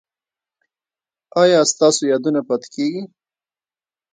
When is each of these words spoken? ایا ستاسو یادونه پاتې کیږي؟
ایا 1.41 1.59
ستاسو 1.71 2.01
یادونه 2.11 2.41
پاتې 2.47 2.67
کیږي؟ 2.75 3.01